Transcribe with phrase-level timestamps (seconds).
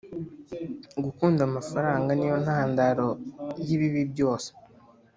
[1.03, 3.07] gukunda amafaranga niyo ntandaro
[3.65, 4.49] y'ibibi byose.